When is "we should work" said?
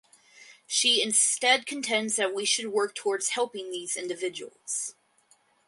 2.33-2.95